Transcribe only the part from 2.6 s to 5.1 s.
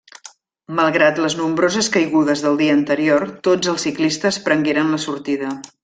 dia anterior, tots els ciclistes prengueren la